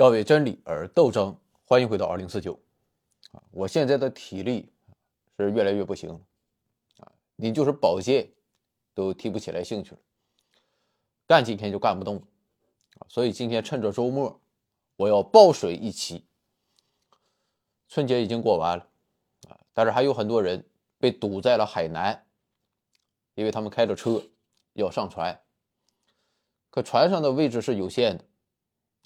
[0.00, 1.36] 要为真理而斗争。
[1.66, 2.58] 欢迎回到二零四九。
[3.32, 4.72] 啊，我现在的体力
[5.36, 6.20] 是越来越不行了。
[7.00, 8.26] 啊，你就是保健
[8.94, 9.98] 都提不起来兴趣了，
[11.26, 12.22] 干几天就干不动了。
[13.08, 14.40] 所以今天趁着周末，
[14.96, 16.24] 我要抱水一期。
[17.86, 18.88] 春节已经过完了，
[19.50, 20.64] 啊，但是还有很多人
[20.96, 22.24] 被堵在了海南，
[23.34, 24.22] 因为他们开着车
[24.72, 25.38] 要上船，
[26.70, 28.24] 可船上的位置是有限的。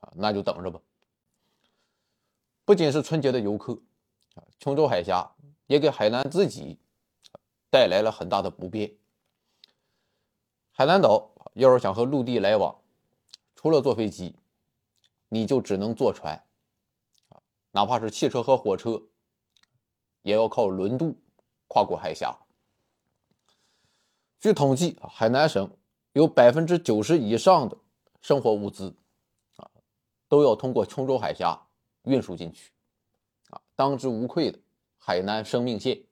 [0.00, 0.80] 啊，那就等着吧。
[2.64, 3.80] 不仅是春节的游客，
[4.34, 5.30] 啊，琼州海峡
[5.66, 6.78] 也给海南自己
[7.70, 8.92] 带来了很大的不便。
[10.72, 12.76] 海南岛要是想和陆地来往，
[13.54, 14.34] 除了坐飞机，
[15.28, 16.34] 你就只能坐船，
[17.28, 19.02] 啊，哪怕是汽车和火车，
[20.22, 21.16] 也要靠轮渡
[21.68, 22.36] 跨过海峡。
[24.38, 25.70] 据统计，海南省
[26.12, 27.78] 有百分之九十以上的
[28.20, 28.94] 生活物资。
[30.28, 31.66] 都要通过琼州海峡
[32.02, 32.72] 运输进去，
[33.50, 34.58] 啊，当之无愧的
[34.98, 36.02] 海南生命线。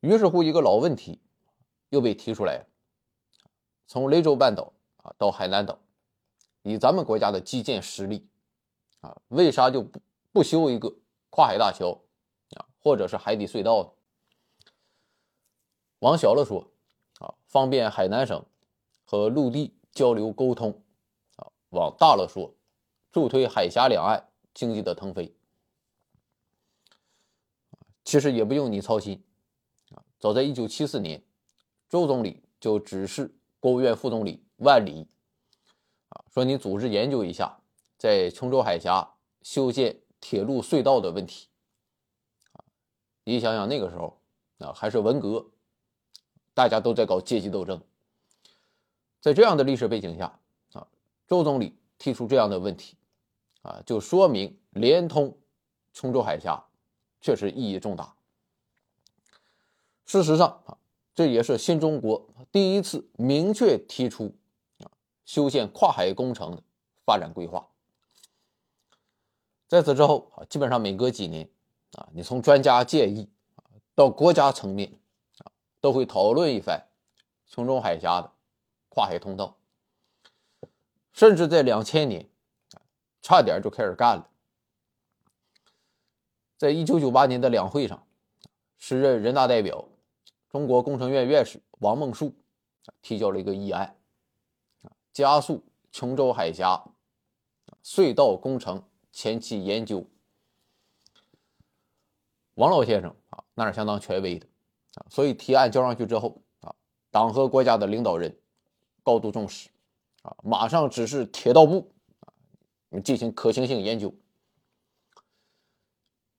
[0.00, 1.20] 于是乎，一个老问题
[1.88, 2.66] 又被提出来了：
[3.86, 5.78] 从雷州半岛啊到海南岛，
[6.62, 8.28] 以咱们国家的基建实力，
[9.00, 10.00] 啊，为啥就不
[10.32, 10.94] 不修一个
[11.28, 12.00] 跨海大桥
[12.56, 13.90] 啊，或者是海底隧道呢？
[15.98, 16.70] 往小了说，
[17.18, 18.42] 啊，方便海南省
[19.04, 20.82] 和陆地交流沟通。
[21.70, 22.54] 往大了说，
[23.10, 25.34] 助推海峡两岸经济的腾飞。
[28.04, 29.22] 其实也不用你操心
[29.90, 30.02] 啊。
[30.18, 31.22] 早在一九七四年，
[31.88, 35.06] 周总理就指示国务院副总理万里
[36.08, 37.60] 啊，说你组织研究一下
[37.96, 41.48] 在琼州海峡修建铁路隧道的问题。
[43.22, 44.20] 你想想那个时候
[44.58, 45.50] 啊，还是文革，
[46.52, 47.80] 大家都在搞阶级斗争，
[49.20, 50.40] 在这样的历史背景下。
[51.30, 52.96] 周总理提出这样的问题，
[53.62, 55.38] 啊，就说明连通
[55.92, 56.64] 琼州海峡
[57.20, 58.16] 确实意义重大。
[60.06, 60.76] 事实上啊，
[61.14, 64.34] 这也是新中国第一次明确提出
[64.80, 64.90] 啊
[65.24, 66.60] 修建跨海工程的
[67.06, 67.68] 发展规划。
[69.68, 71.48] 在此之后啊，基本上每隔几年
[71.92, 73.62] 啊，你从专家建议啊
[73.94, 74.98] 到国家层面
[75.38, 75.46] 啊，
[75.80, 76.88] 都会讨论一番
[77.46, 78.32] 琼州海峡的
[78.88, 79.56] 跨海通道。
[81.20, 82.26] 甚至在两千年，
[83.20, 84.26] 差点就开始干了。
[86.56, 88.06] 在一九九八年的两会上，
[88.78, 89.86] 时任人大代表、
[90.48, 92.32] 中国工程院院士王梦恕
[93.02, 93.98] 提交了一个议案，
[95.12, 96.82] 加速琼州海峡
[97.84, 98.82] 隧道工程
[99.12, 100.06] 前期研究。
[102.54, 104.46] 王老先生啊，那是相当权威的
[104.94, 106.74] 啊，所以提案交上去之后啊，
[107.10, 108.34] 党和国家的领导人
[109.02, 109.68] 高度重视。
[110.22, 114.14] 啊，马上指示铁道部啊，进行可行性研究。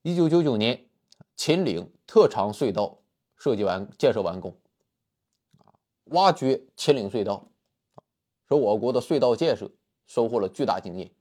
[0.03, 0.87] 一九九九年，
[1.35, 3.01] 秦岭特长隧道
[3.35, 4.57] 设计完建设完工，
[5.57, 5.73] 啊，
[6.05, 7.51] 挖掘秦岭隧道，
[8.47, 9.71] 说我国的隧道建设
[10.05, 11.11] 收获了巨大经验。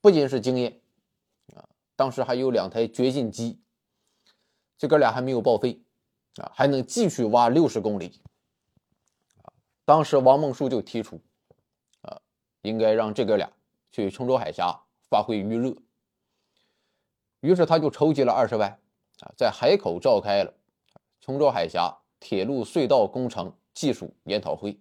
[0.00, 0.80] 不仅是经验，
[1.54, 3.62] 啊，当时还有两台掘进机，
[4.76, 5.82] 这哥俩还没有报废，
[6.36, 8.20] 啊，还能继续挖六十公里。
[9.84, 11.20] 当时王梦恕就提出，
[12.00, 12.20] 啊，
[12.62, 13.52] 应该让这哥俩
[13.92, 14.80] 去琼州海峡
[15.10, 15.76] 发挥余热。
[17.40, 18.70] 于是他就筹集了二十万，
[19.20, 20.54] 啊，在海口召开了
[21.20, 24.80] 琼州海峡铁路隧道工程技术研讨会。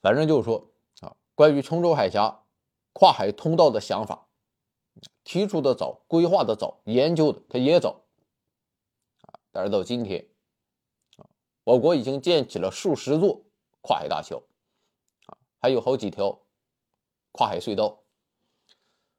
[0.00, 2.44] 反正就是说，啊，关于琼州海峡
[2.92, 4.28] 跨海通道的想法，
[5.24, 8.04] 提出的早，规划的早，研究的他也早，
[9.22, 10.24] 啊，但是到今天。
[11.68, 13.44] 我国已经建起了数十座
[13.82, 14.42] 跨海大桥，
[15.26, 16.40] 啊，还有好几条
[17.30, 18.04] 跨海隧道，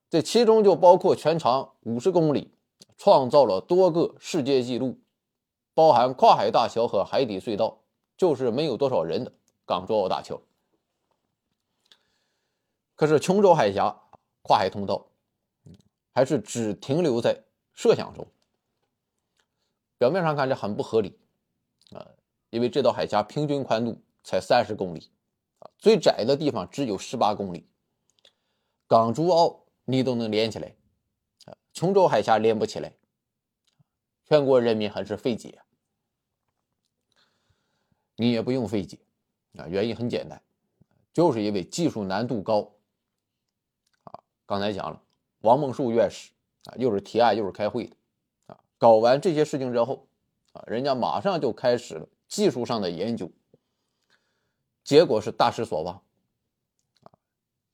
[0.09, 2.51] 这其中就包括全长五十公里、
[2.97, 4.99] 创造了多个世界纪录、
[5.75, 7.83] 包含跨海大桥和海底隧道，
[8.17, 9.31] 就是没有多少人的
[9.67, 10.41] 港珠澳大桥。
[12.95, 14.01] 可是琼州海峡
[14.41, 15.11] 跨海通道，
[16.15, 17.43] 还是只停留在
[17.73, 18.25] 设想中。
[19.99, 21.18] 表面上看，这很不合理，
[22.49, 25.11] 因为这道海峡平均宽度才三十公里，
[25.59, 27.67] 啊，最窄的地方只有十八公里。
[28.87, 30.75] 港珠澳你都能连起来，
[31.45, 32.93] 啊，琼州海峡连不起来，
[34.25, 35.59] 全国人民很是费解。
[38.15, 38.97] 你也不用费解，
[39.57, 40.41] 啊，原因很简单，
[41.13, 42.73] 就是因为技术难度高。
[44.03, 45.01] 啊，刚才讲了，
[45.41, 46.31] 王梦恕院士
[46.65, 47.95] 啊，又是提案又是开会的，
[48.47, 50.07] 啊，搞完这些事情之后，
[50.53, 52.09] 啊，人家马上就开始了。
[52.29, 53.29] 技术上的研究，
[54.83, 56.01] 结果是大失所望，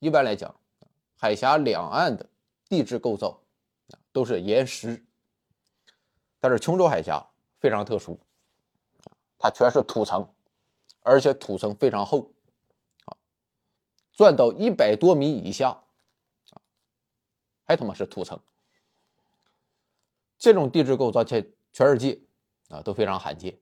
[0.00, 0.58] 一般来讲，
[1.14, 2.28] 海峡两岸的
[2.68, 3.42] 地质构造
[4.12, 5.06] 都是岩石，
[6.40, 7.24] 但是琼州海峡
[7.60, 8.18] 非常特殊，
[9.38, 10.34] 它全是土层，
[11.00, 12.32] 而且土层非常厚，
[13.04, 13.14] 啊，
[14.10, 15.84] 钻到一百多米以下，
[17.64, 18.40] 还他妈是土层。
[20.38, 22.20] 这种地质构造在全世界
[22.68, 23.58] 啊都非常罕见，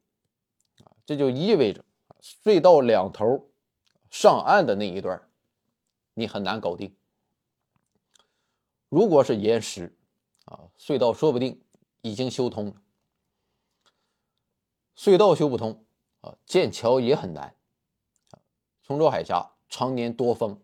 [1.07, 1.85] 这就意味着
[2.21, 3.49] 隧道两头
[4.11, 5.29] 上岸的那一段
[6.15, 6.95] 你很难搞定。
[8.89, 9.97] 如果是岩石
[10.45, 11.61] 啊，隧道说不定
[12.03, 12.75] 已经修通了。
[14.97, 15.85] 隧道修不通
[16.21, 17.57] 啊，建桥也很难。
[18.83, 20.61] 琼州海峡常年多风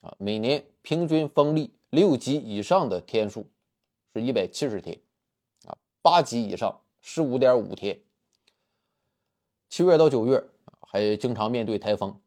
[0.00, 3.50] 啊，每年平均风力六级以上的天数
[4.14, 4.98] 是一百七十天。
[5.66, 8.00] 啊八级以上十五点五天，
[9.72, 10.44] 七月到九月
[10.80, 12.20] 还经常面对台风，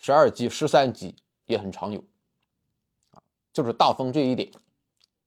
[0.00, 1.14] 十二级、十三级
[1.46, 2.02] 也很常有。
[3.52, 4.50] 就是大风这一点，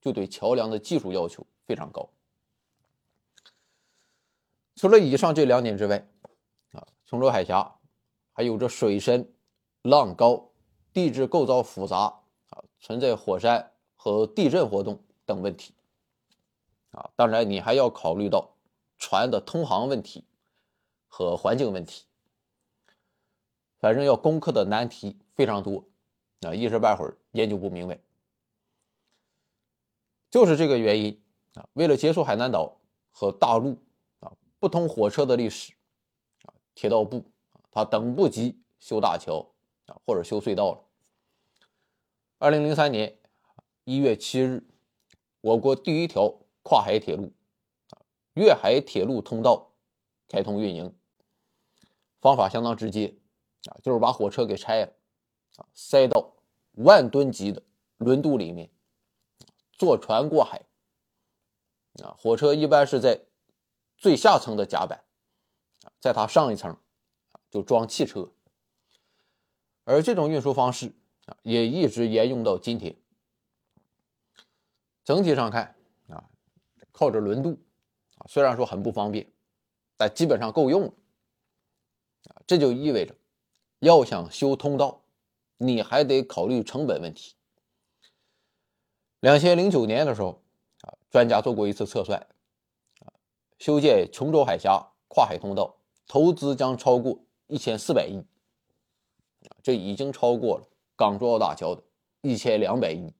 [0.01, 2.09] 就对桥梁的技术要求非常高。
[4.75, 6.05] 除了以上这两点之外，
[6.73, 7.73] 啊，琼州海峡
[8.33, 9.33] 还有着水深、
[9.83, 10.49] 浪高、
[10.91, 11.97] 地质构造复杂，
[12.49, 15.73] 啊，存在火山和地震活动等问题。
[16.91, 18.49] 啊，当然你还要考虑到
[18.97, 20.25] 船的通航问题
[21.15, 22.05] 和环境问题，
[23.77, 25.85] 反正要攻克的难题非常多，
[26.41, 27.99] 啊，一时半会儿研究不明白。
[30.31, 31.21] 就是这个原因
[31.53, 32.81] 啊，为了结束海南岛
[33.11, 33.77] 和大陆
[34.21, 35.73] 啊不通火车的历史，
[36.45, 39.53] 啊，铁道部啊他等不及修大桥
[39.85, 40.81] 啊或者修隧道了。
[42.39, 43.19] 二零零三年
[43.83, 44.65] 一月七日，
[45.41, 46.39] 我国第一条。
[46.65, 47.33] 跨海铁路，
[47.89, 47.99] 啊，
[48.35, 49.73] 粤海铁路通道
[50.29, 50.95] 开通运营，
[52.23, 53.13] 方法相当直接，
[53.65, 54.93] 啊，就是把火车给拆了，
[55.57, 56.33] 啊，塞到
[56.75, 57.61] 万吨级的
[57.97, 58.71] 轮渡里面，
[59.73, 60.63] 坐船过海，
[62.01, 63.25] 啊，火车一般是在
[63.97, 65.03] 最下层的甲板，
[65.83, 66.77] 啊，在它上一层，
[67.51, 68.31] 就装汽车，
[69.83, 70.95] 而这种运输方式
[71.25, 72.95] 啊，也一直沿用到今天。
[75.03, 75.75] 整体上看。
[76.07, 76.29] 啊
[76.93, 77.59] 靠着轮渡
[78.17, 79.29] 啊，虽然说很不方便，
[79.97, 80.93] 但基本上够用了。
[82.45, 83.15] 这就意味着，
[83.79, 85.01] 要想修通道，
[85.57, 87.35] 你还得考虑成本问题。
[89.19, 90.41] 两千零九年的时候
[90.81, 92.19] 啊，专家做过一次测算
[92.99, 93.13] 啊，
[93.57, 98.21] 修建琼州海峡跨海通道投资将超过一千四百亿，
[99.61, 100.67] 这已经超过了
[100.97, 101.81] 港珠澳大桥的
[102.21, 103.13] 一千两百亿。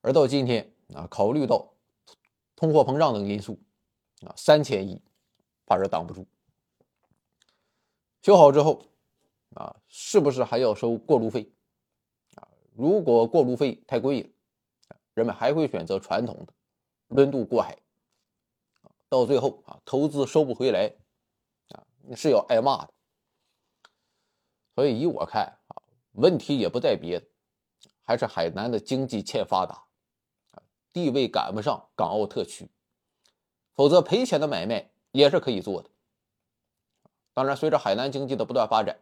[0.00, 1.74] 而到今天啊，考虑到
[2.56, 3.60] 通货膨胀等因素，
[4.26, 5.00] 啊，三千亿，
[5.64, 6.26] 怕是挡不住。
[8.22, 8.86] 修好之后，
[9.54, 11.50] 啊，是不是还要收过路费？
[12.34, 14.28] 啊，如果过路费太贵了，
[15.14, 16.52] 人们还会选择传统的
[17.08, 17.78] 轮渡过海。
[19.08, 20.94] 到最后啊，投资收不回来，
[21.70, 21.82] 啊，
[22.14, 22.92] 是要挨骂的。
[24.74, 25.82] 所以，以我看啊，
[26.12, 27.26] 问题也不在别的，
[28.04, 29.84] 还是海南的经济欠发达。
[30.92, 32.68] 地位赶不上港澳特区，
[33.74, 35.90] 否则赔钱的买卖也是可以做的。
[37.40, 38.94] 当然，随着海南经济的不断发展，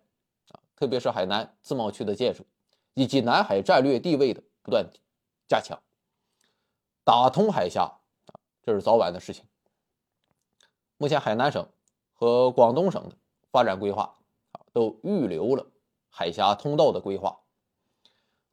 [0.53, 2.45] 啊，特别是海南自贸区的建设，
[2.95, 4.89] 以及南海战略地位的不断
[5.49, 5.77] 加强，
[7.03, 7.83] 打通海峡
[8.27, 9.45] 啊，这是早晚的事情。
[10.99, 11.69] 目前，海南省
[12.13, 13.17] 和广东省的
[13.51, 14.15] 发展规划
[14.53, 15.67] 啊，都预留了
[16.09, 17.37] 海峡通道的规划。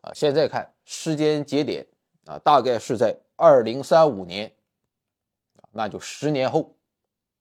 [0.01, 1.85] 啊，现在看时间节点
[2.25, 3.15] 啊，大概是在。
[3.37, 4.55] 二零三五年，
[5.71, 6.73] 那就十年后，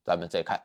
[0.05, 0.61] 咱们再看。